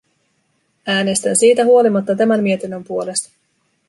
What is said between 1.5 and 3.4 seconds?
huolimatta tämän mietinnön puolesta.